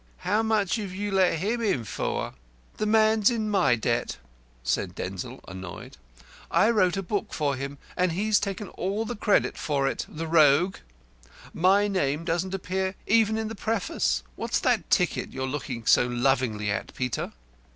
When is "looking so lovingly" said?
15.45-16.71